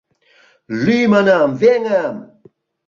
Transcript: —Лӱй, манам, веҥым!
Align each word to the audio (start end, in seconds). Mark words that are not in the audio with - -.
—Лӱй, 0.83 1.03
манам, 1.13 1.49
веҥым! 1.61 2.15